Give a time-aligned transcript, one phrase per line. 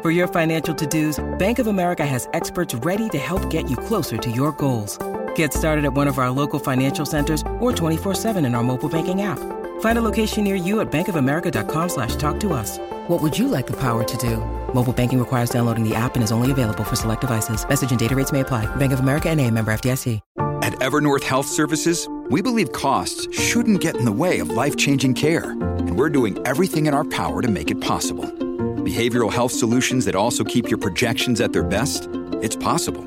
[0.00, 4.16] For your financial to-dos, Bank of America has experts ready to help get you closer
[4.16, 4.96] to your goals.
[5.34, 9.22] Get started at one of our local financial centers or 24-7 in our mobile banking
[9.22, 9.40] app.
[9.80, 12.78] Find a location near you at bankofamerica.com slash talk to us.
[13.08, 14.36] What would you like the power to do?
[14.72, 17.68] Mobile banking requires downloading the app and is only available for select devices.
[17.68, 18.66] Message and data rates may apply.
[18.76, 20.20] Bank of America and a member FDIC.
[20.62, 25.50] At Evernorth Health Services, we believe costs shouldn't get in the way of life-changing care.
[25.50, 28.47] And we're doing everything in our power to make it possible.
[28.88, 32.08] Behavioral health solutions that also keep your projections at their best?
[32.40, 33.04] It's possible.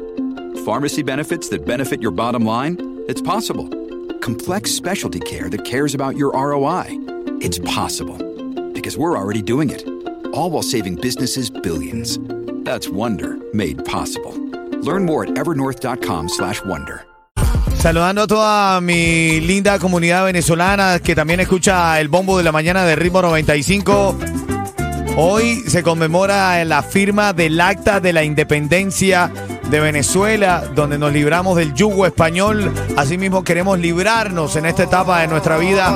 [0.64, 2.78] Pharmacy benefits that benefit your bottom line?
[3.08, 3.68] It's possible.
[4.20, 6.86] Complex specialty care that cares about your ROI?
[7.42, 8.16] It's possible.
[8.74, 9.84] Because we're already doing it.
[10.36, 12.20] All while saving businesses billions.
[12.64, 14.34] That's Wonder made possible.
[14.84, 17.08] Learn more at evernorth.com slash wonder.
[17.82, 22.86] Saludando a toda mi linda comunidad venezolana que también escucha el bombo de la mañana
[22.86, 24.16] de Ritmo 95.
[25.18, 29.32] Hoy se conmemora la firma del Acta de la Independencia
[29.70, 32.74] de Venezuela, donde nos libramos del yugo español.
[32.96, 35.96] Asimismo, queremos librarnos en esta etapa de nuestra vida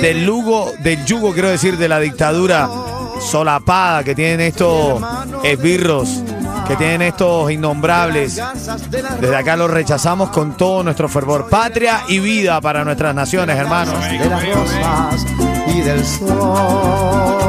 [0.00, 2.68] del yugo, del yugo, quiero decir, de la dictadura
[3.20, 5.00] solapada que tienen estos
[5.42, 6.22] esbirros,
[6.66, 8.40] que tienen estos innombrables.
[9.20, 11.48] Desde acá los rechazamos con todo nuestro fervor.
[11.48, 13.94] Patria y vida para nuestras naciones, hermanos.
[14.10, 15.26] de las rosas
[15.68, 17.43] y del sol.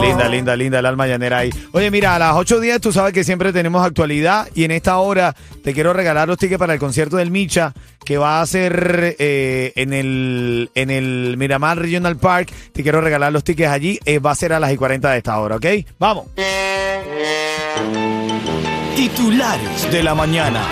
[0.00, 1.50] Linda, linda, linda el alma llanera ahí.
[1.72, 5.34] Oye, mira, a las 8.10 tú sabes que siempre tenemos actualidad y en esta hora
[5.62, 7.72] te quiero regalar los tickets para el concierto del Micha
[8.04, 12.50] que va a ser eh, en, el, en el Miramar Regional Park.
[12.72, 13.98] Te quiero regalar los tickets allí.
[14.04, 15.66] Eh, va a ser a las y 40 de esta hora, ¿ok?
[15.98, 16.26] Vamos.
[18.96, 20.62] Titulares de la mañana.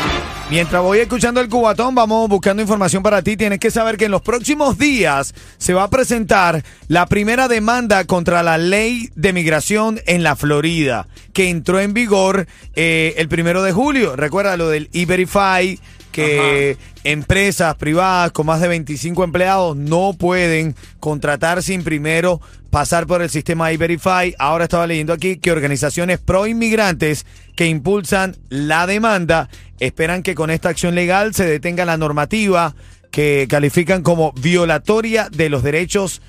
[0.50, 3.36] Mientras voy escuchando el cubatón, vamos buscando información para ti.
[3.36, 8.04] Tienes que saber que en los próximos días se va a presentar la primera demanda
[8.06, 13.62] contra la ley de migración en la Florida, que entró en vigor eh, el primero
[13.62, 14.16] de julio.
[14.16, 15.78] Recuerda lo del E-Verify,
[16.12, 23.22] que empresas privadas con más de 25 empleados no pueden contratar sin primero pasar por
[23.22, 24.34] el sistema E-Verify.
[24.38, 29.48] Ahora estaba leyendo aquí que organizaciones pro inmigrantes que impulsan la demanda
[29.80, 32.74] esperan que con esta acción legal se detenga la normativa
[33.10, 36.20] que califican como violatoria de los derechos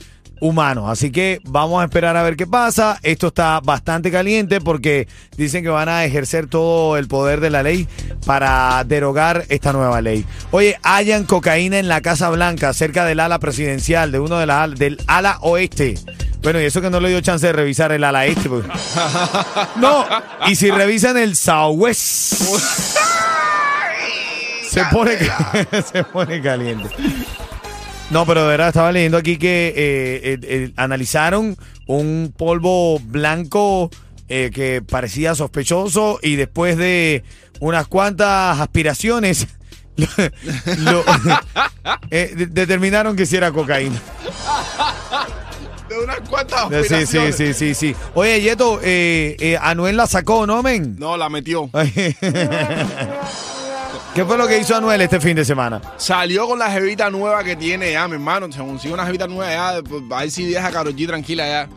[0.41, 0.85] humanos.
[0.89, 2.97] Así que vamos a esperar a ver qué pasa.
[3.03, 5.05] Esto está bastante caliente porque
[5.35, 7.89] dicen que van a ejercer todo el poder de la ley
[8.25, 10.23] para derogar esta nueva ley.
[10.51, 14.73] Oye, hayan cocaína en la Casa Blanca, cerca del ala presidencial, de uno de las
[14.75, 15.95] del ala oeste.
[16.41, 18.47] Bueno, y eso que no le dio chance de revisar el ala este.
[18.47, 18.69] porque-
[19.75, 20.05] No,
[20.47, 22.41] y si revisan el Southwest.
[24.69, 25.17] Se pone,
[25.91, 26.89] se pone caliente.
[28.11, 29.73] No, pero de verdad estaba leyendo aquí que eh,
[30.33, 31.55] eh, eh, analizaron
[31.87, 33.89] un polvo blanco
[34.27, 37.23] eh, que parecía sospechoso y después de
[37.59, 39.47] unas cuantas aspiraciones
[39.97, 41.03] lo-
[42.11, 43.99] eh, de- determinaron que sí era cocaína.
[45.87, 47.95] De unas cuantas Sí, sí, sí, sí, sí.
[48.13, 50.95] Oye, Yeto, eh, eh, Anuel la sacó, ¿no, men?
[50.99, 51.69] No, la metió.
[54.13, 55.81] ¿Qué fue lo que hizo Anuel este fin de semana?
[55.97, 58.51] Salió con la jevita nueva que tiene ya, mi hermano.
[58.51, 59.81] Se consigue una jevita nueva ya.
[59.87, 61.69] pues, A ver si deja a Karol G tranquila ya.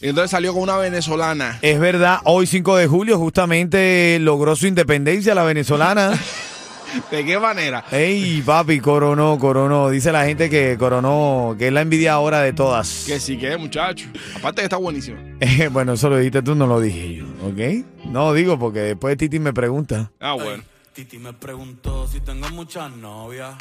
[0.00, 1.58] Y entonces salió con una venezolana.
[1.60, 6.18] Es verdad, hoy 5 de julio justamente logró su independencia la venezolana.
[7.10, 7.84] ¿De qué manera?
[7.92, 9.90] Ey, papi, coronó, coronó.
[9.90, 13.04] Dice la gente que coronó, que es la envidia ahora de todas.
[13.06, 14.06] Que sí que, muchacho.
[14.36, 15.18] Aparte que está buenísimo.
[15.70, 18.06] Bueno, eso lo dijiste tú, no lo dije yo, ¿ok?
[18.06, 20.10] No digo porque después Titi me pregunta.
[20.18, 20.62] Ah, bueno.
[20.94, 23.54] Titi me preguntó si tengo muchas novias.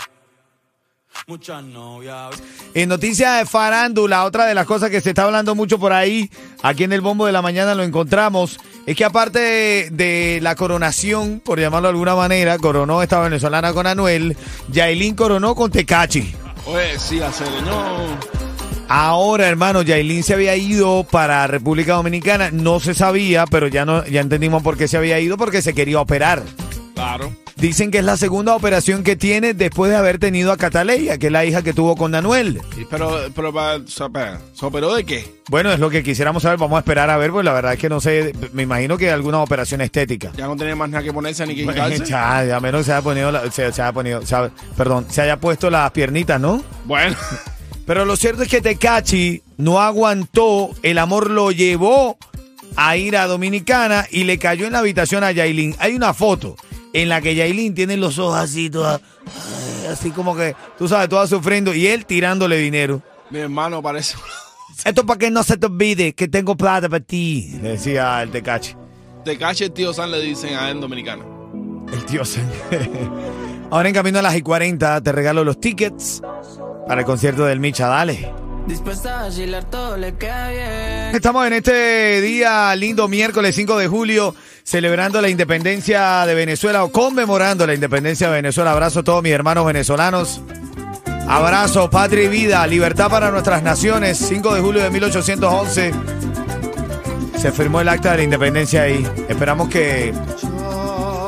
[1.27, 2.41] Muchas novias.
[2.73, 6.29] En noticias de farándula, otra de las cosas que se está hablando mucho por ahí,
[6.63, 10.55] aquí en el Bombo de la Mañana lo encontramos, es que aparte de, de la
[10.55, 14.37] coronación, por llamarlo de alguna manera, coronó esta venezolana con Anuel,
[14.69, 16.33] Yailin coronó con Tecachi.
[16.65, 18.17] Oye, sí, hacer no.
[18.87, 24.05] Ahora, hermano, Yailin se había ido para República Dominicana, no se sabía, pero ya no,
[24.07, 26.43] ya entendimos por qué se había ido, porque se quería operar.
[27.17, 27.33] Claro.
[27.55, 31.25] Dicen que es la segunda operación que tiene después de haber tenido a Cataleya, que
[31.27, 32.13] es la hija que tuvo con.
[32.13, 33.51] Sí, Pero, pero,
[33.87, 35.39] ¿se operó de qué?
[35.49, 36.57] Bueno, es lo que quisiéramos saber.
[36.57, 38.33] Vamos a esperar a ver, pues la verdad es que no sé.
[38.53, 40.31] Me imagino que alguna operación estética.
[40.37, 42.05] Ya no tenía más nada que ponerse ni que quitarse.
[42.05, 45.21] ya, ya menos se haya ponido, la- se, se haya ponido, se ha- perdón, se
[45.21, 46.63] haya puesto las piernitas, ¿no?
[46.85, 47.15] Bueno,
[47.85, 52.17] Pero lo cierto es que Tecachi no aguantó, el amor lo llevó
[52.75, 55.75] a ir a Dominicana y le cayó en la habitación a Yailin.
[55.79, 56.55] Hay una foto
[56.93, 59.01] en la que Yailin tiene los ojos así, toda,
[59.89, 63.01] así como que, tú sabes, toda sufriendo y él tirándole dinero.
[63.29, 64.17] mi hermano parece.
[64.85, 68.31] Esto para que no se te olvide que tengo plata para ti, le decía el
[68.31, 68.75] Tecachi.
[69.25, 71.25] Te cache el tío San le dicen a él en Dominicana.
[71.91, 72.47] El tío Sen.
[73.71, 76.21] Ahora en camino a las y 40 te regalo los tickets
[76.87, 78.31] para el concierto del Micha, dale.
[78.67, 81.15] Dispuesta a le queda bien.
[81.15, 86.91] Estamos en este día lindo miércoles 5 de julio celebrando la independencia de Venezuela o
[86.91, 88.71] conmemorando la independencia de Venezuela.
[88.71, 90.41] Abrazo a todos mis hermanos venezolanos.
[91.27, 94.17] Abrazo, patria y vida, libertad para nuestras naciones.
[94.17, 95.91] 5 de julio de 1811
[97.37, 99.07] se firmó el acta de la independencia ahí.
[99.27, 100.13] Esperamos que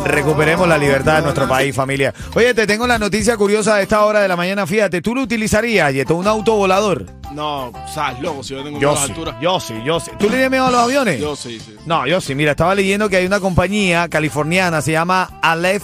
[0.05, 2.13] recuperemos la libertad de nuestro país, familia.
[2.35, 4.67] Oye, te tengo la noticia curiosa de esta hora de la mañana.
[4.67, 7.20] Fíjate, ¿tú lo utilizarías, Yeto, un auto volador?
[7.33, 9.35] No, sabes, loco, si yo tengo miedo Yo a las sí, alturas.
[9.41, 10.11] yo sí, yo sí.
[10.19, 11.19] ¿Tú le tienes miedo a los aviones?
[11.19, 11.75] Yo sí, sí.
[11.85, 12.35] No, yo sí.
[12.35, 15.83] Mira, estaba leyendo que hay una compañía californiana, se llama Aleph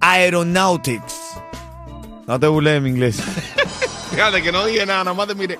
[0.00, 1.14] Aeronautics.
[2.26, 3.16] No te burles de mi inglés.
[4.10, 5.58] Fíjate que no dije nada, nada más te mire.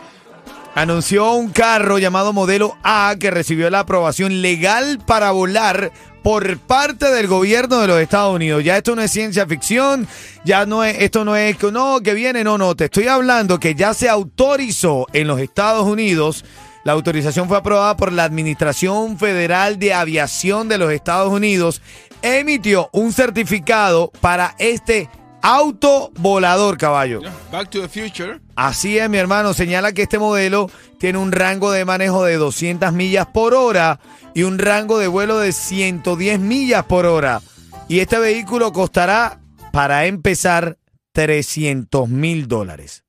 [0.75, 7.11] Anunció un carro llamado Modelo A que recibió la aprobación legal para volar por parte
[7.11, 8.63] del gobierno de los Estados Unidos.
[8.65, 10.07] Ya esto no es ciencia ficción,
[10.45, 13.59] ya no es, esto no es que no, que viene, no, no, te estoy hablando
[13.59, 16.45] que ya se autorizó en los Estados Unidos.
[16.85, 21.81] La autorización fue aprobada por la Administración Federal de Aviación de los Estados Unidos.
[22.23, 25.09] Emitió un certificado para este
[25.43, 27.21] auto volador, caballo.
[27.51, 28.41] Back to the Future.
[28.57, 29.53] Así es, mi hermano.
[29.55, 34.01] Señala que este modelo tiene un rango de manejo de 200 millas por hora
[34.35, 37.43] y un rango de vuelo de 110 millas por hora.
[37.89, 39.41] Y este vehículo costará,
[39.73, 40.79] para empezar,
[41.13, 43.05] 300 mil dólares.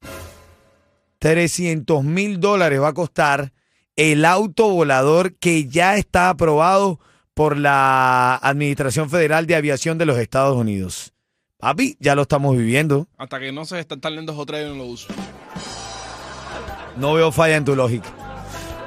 [1.20, 3.54] 300 mil dólares va a costar
[3.96, 7.00] el auto volador que ya está aprobado
[7.34, 11.13] por la Administración Federal de Aviación de los Estados Unidos.
[11.64, 13.08] Papi, ya lo estamos viviendo.
[13.18, 15.08] Hasta que no se están tan lentos otra vez yo no lo uso.
[16.98, 18.10] No veo falla en tu lógica.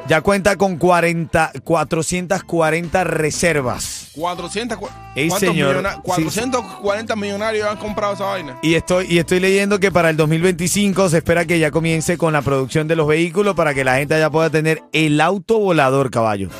[0.06, 4.11] Ya cuenta con 40, 440 reservas.
[4.14, 5.69] 400, cu- Ey, ¿cuántos señor.
[5.76, 8.58] millona- Sí, 440 millonarios han comprado esa vaina.
[8.62, 12.34] Y estoy, y estoy leyendo que para el 2025 se espera que ya comience con
[12.34, 16.11] la producción de los vehículos para que la gente ya pueda tener el auto volador,
[16.11, 16.50] caballo.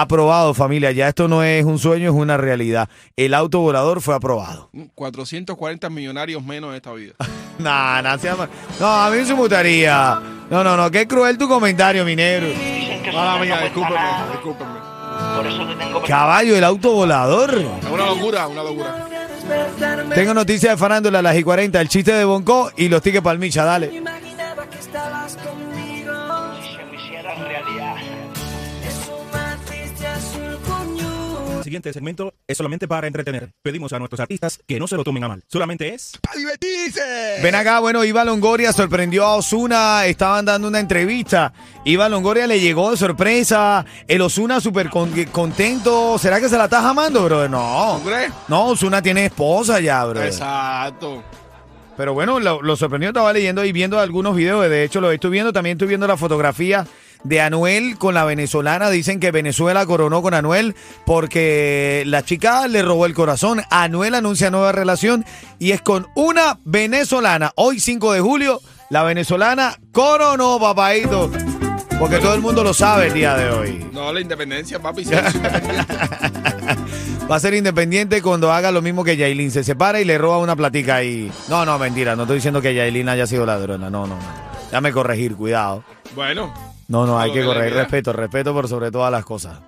[0.00, 0.90] Aprobado, familia.
[0.92, 2.88] Ya esto no es un sueño, es una realidad.
[3.16, 4.70] El auto volador fue aprobado.
[4.94, 7.12] 440 millonarios menos en esta vida.
[7.56, 8.48] Nah, nah, llama-
[8.80, 10.18] No, a mí se me gustaría.
[10.50, 10.90] No, no, no.
[10.90, 12.48] Qué cruel tu comentario, mi negro.
[13.12, 14.00] Mala mía, discúlpeme,
[14.32, 16.04] discúlpeme.
[16.08, 17.54] Caballo, el auto volador.
[17.54, 19.06] Es una locura, una locura.
[20.16, 23.22] Tengo noticias de farándula a las y 40, el chiste de Bonco y los tickets
[23.22, 24.02] para el Micha, dale.
[31.74, 33.50] Siguiente segmento es solamente para entretener.
[33.60, 35.42] Pedimos a nuestros artistas que no se lo tomen a mal.
[35.48, 37.40] Solamente es ¡Para divertirse!
[37.42, 41.52] Ven acá, bueno, Iva Longoria sorprendió a Osuna, estaban dando una entrevista.
[41.84, 46.16] Iva Longoria le llegó de sorpresa, el Osuna súper con- contento.
[46.16, 47.48] ¿Será que se la está jamando, bro?
[47.48, 47.98] No.
[48.04, 48.30] ¿Tú crees?
[48.46, 50.22] No, Osuna tiene esposa ya, bro.
[50.22, 51.24] Exacto.
[51.96, 55.30] Pero bueno, lo, lo sorprendió, estaba leyendo y viendo algunos videos, de hecho lo estoy
[55.32, 56.86] viendo, también estoy viendo la fotografía
[57.24, 62.82] de Anuel con la venezolana, dicen que Venezuela coronó con Anuel porque la chica le
[62.82, 65.24] robó el corazón, Anuel anuncia nueva relación
[65.58, 71.30] y es con una venezolana, hoy 5 de julio, la venezolana coronó, papadito,
[71.98, 73.86] porque todo el mundo lo sabe el día de hoy.
[73.92, 75.04] No, la independencia, papi.
[75.04, 75.14] sí.
[77.30, 79.50] Va a ser independiente cuando haga lo mismo que Yailin.
[79.50, 81.32] Se separa y le roba una platica y.
[81.48, 82.14] No, no, mentira.
[82.16, 83.88] No estoy diciendo que Yailin haya sido ladrona.
[83.88, 84.22] No, no, no.
[84.66, 85.82] Déjame corregir, cuidado.
[86.14, 86.52] bueno,
[86.88, 87.54] No, no, hay que queda.
[87.54, 89.58] Respeto, respeto por sobre todas las cosas.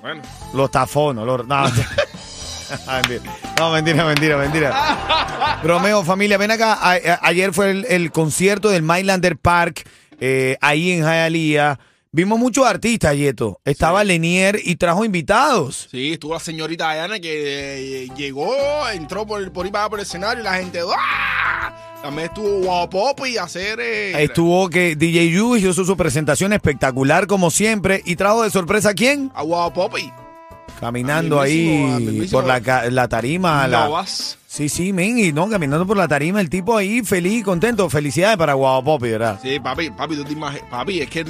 [0.00, 0.22] bueno.
[0.54, 1.46] Los tafonos, los.
[1.46, 1.64] No,
[2.88, 3.32] Ah, mentira.
[3.58, 5.58] no, mentira, mentira, mentira.
[5.62, 6.36] Bromeo, familia.
[6.36, 6.72] Ven acá.
[6.80, 9.88] A- ayer fue el, el concierto del Mylander Park,
[10.20, 11.78] eh, ahí en Hialeah.
[12.16, 13.60] Vimos muchos artistas, Yeto.
[13.62, 15.86] Estaba Lenier y trajo invitados.
[15.90, 18.54] Sí, estuvo la señorita Diana que eh, llegó,
[18.90, 20.80] entró por, por ahí para por el escenario y la gente.
[20.98, 21.98] ¡ah!
[22.02, 23.78] También estuvo Guapop y hacer.
[23.82, 28.88] eh, Estuvo que DJ Yu hizo su presentación espectacular como siempre y trajo de sorpresa
[28.88, 29.30] a quién?
[29.34, 30.10] A Guapop y.
[30.80, 31.66] Caminando al ahí
[31.98, 33.68] mismísimo por la, la tarima.
[33.68, 34.06] la-.
[34.46, 37.90] Sí, sí, men, y no, caminando por la tarima, el tipo ahí feliz, contento.
[37.90, 39.38] Felicidades para Guapopi, ¿verdad?
[39.42, 40.66] Sí, papi, papi, tú te imaginas.
[40.70, 41.26] Papi, es que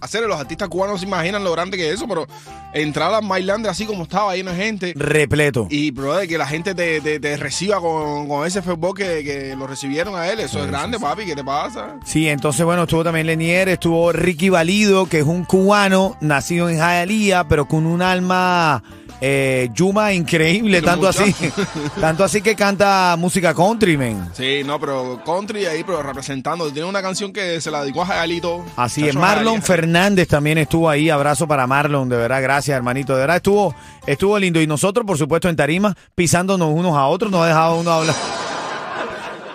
[0.00, 2.26] hacer los artistas cubanos no se imaginan lo grande que es eso, pero
[2.72, 4.92] entrar a Mailander así como estaba, lleno de gente.
[4.96, 5.66] Repleto.
[5.70, 9.54] Y, brother, que la gente te, te- te reciba con, con ese fútbol que, que
[9.56, 10.40] lo recibieron a él.
[10.40, 11.24] Eso es grande, papi.
[11.24, 11.96] ¿Qué te pasa?
[12.04, 16.76] Sí, entonces, bueno, estuvo también Lenier, estuvo Ricky Valido, que es un cubano nacido en
[16.76, 18.82] Hialeah, pero con un alma
[19.20, 21.34] eh, yuma increíble, tanto así,
[22.00, 24.30] tanto así que canta música country, man.
[24.34, 26.70] Sí, no, pero country ahí, pero representando.
[26.70, 28.64] Tiene una canción que se la dedicó a Jagalito.
[28.76, 29.62] Así es, Marlon.
[29.62, 33.74] Fernández también estuvo ahí, abrazo para Marlon, de verdad, gracias hermanito, de verdad estuvo,
[34.06, 37.90] estuvo lindo y nosotros, por supuesto, en tarima, pisándonos unos a otros, no dejaba uno
[37.90, 38.16] hablar,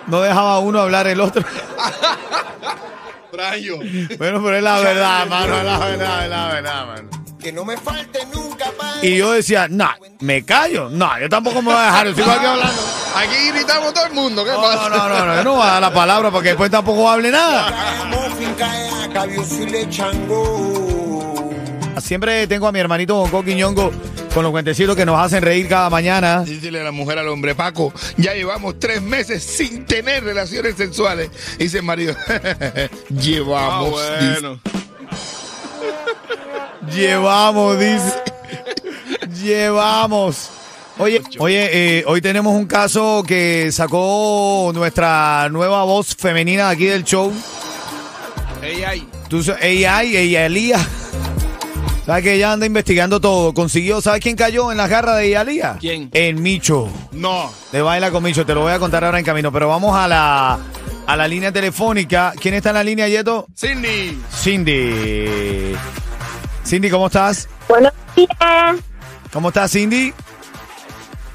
[0.06, 1.44] no dejaba uno hablar el otro.
[4.18, 7.08] Bueno, pero es la verdad, mano, es la verdad, es la verdad, mano.
[7.42, 8.96] Que no me falte nunca, pa.
[9.02, 9.88] Y yo decía, no,
[10.20, 12.82] me callo, no, yo tampoco me voy a dejar, yo sigo aquí hablando.
[13.16, 14.44] Aquí gritamos todo el mundo.
[14.44, 14.88] ¿Qué No, pasa?
[14.88, 17.72] no, no, no, yo no voy a dar la palabra porque después tampoco hable nada.
[21.98, 23.90] Siempre tengo a mi hermanito Bonco Quiñongo
[24.32, 26.44] con los cuentecitos que nos hacen reír cada mañana.
[26.44, 31.30] Dícele a la mujer al hombre, Paco, ya llevamos tres meses sin tener relaciones sexuales.
[31.58, 34.00] Dice el marido, Ah, llevamos.
[34.20, 34.40] dice.
[34.40, 34.60] bueno.
[36.92, 38.14] Llevamos, dice.
[39.42, 40.50] Llevamos.
[40.98, 41.68] Oye, oye,
[42.00, 47.32] eh, hoy tenemos un caso que sacó nuestra nueva voz femenina aquí del show.
[48.62, 49.08] Ay.
[49.28, 50.02] Tú, sa- ella.
[52.04, 53.54] ¿Sabes que ella anda investigando todo?
[53.54, 55.76] Consiguió, ¿sabes quién cayó en la garra de Elía?
[55.78, 56.10] ¿Quién?
[56.12, 56.88] En Micho.
[57.12, 57.50] No.
[57.72, 59.52] De baila con Micho, te lo voy a contar ahora en camino.
[59.52, 60.58] Pero vamos a la,
[61.06, 62.32] a la línea telefónica.
[62.38, 63.46] ¿Quién está en la línea, Yeto?
[63.54, 64.18] Sidney.
[64.42, 65.74] Cindy.
[66.70, 67.48] Cindy, ¿cómo estás?
[67.68, 68.76] Buenos días.
[69.32, 70.14] ¿Cómo estás, Cindy?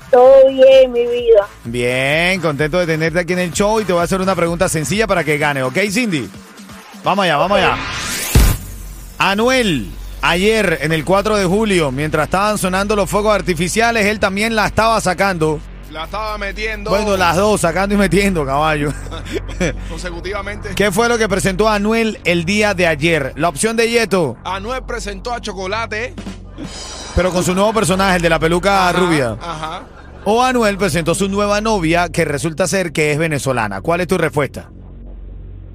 [0.09, 1.45] Todo bien, mi vida.
[1.65, 4.69] Bien, contento de tenerte aquí en el show y te voy a hacer una pregunta
[4.69, 6.29] sencilla para que gane, ¿ok, Cindy?
[7.03, 7.75] Vamos allá, vamos allá.
[9.17, 14.55] Anuel, ayer en el 4 de julio, mientras estaban sonando los fuegos artificiales, él también
[14.55, 15.59] la estaba sacando.
[15.95, 16.89] La estaba metiendo.
[16.89, 18.91] Bueno, las dos, sacando y metiendo, caballo.
[19.89, 20.75] Consecutivamente.
[20.75, 23.31] ¿Qué fue lo que presentó Anuel el día de ayer?
[23.37, 26.13] La opción de Yeto, Anuel presentó a Chocolate.
[27.15, 29.37] pero con su nuevo personaje, el de la peluca Ajá, rubia.
[29.41, 29.83] Ajá.
[30.25, 33.79] O Anuel presentó su nueva novia, que resulta ser que es venezolana.
[33.79, 34.69] ¿Cuál es tu respuesta?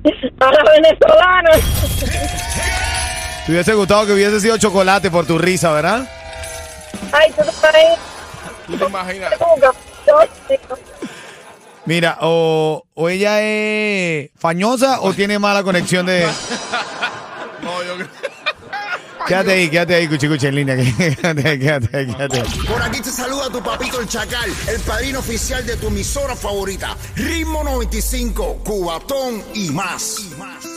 [0.05, 1.51] A la venezolana.
[3.47, 6.07] Te hubiese gustado que hubiese sido chocolate por tu risa, ¿verdad?
[7.11, 7.99] Ay, tú sabes.
[8.67, 9.33] ¿Tú te imaginas?
[11.87, 16.27] Mira, o, o ella es fañosa o tiene mala conexión de...
[17.63, 18.09] No, yo creo.
[19.27, 20.77] Quédate ahí, quédate ahí, cuchi, cuchi, en línea.
[20.77, 22.49] Quédate ahí, quédate ahí, quédate ahí.
[22.67, 26.97] Por aquí te saluda tu papito el Chacal, el padrino oficial de tu emisora favorita,
[27.17, 30.21] Ritmo 95, Cubatón y más.
[30.21, 30.70] Y más.